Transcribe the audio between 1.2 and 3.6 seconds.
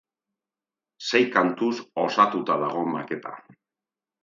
kantuz osatuta dago maketa.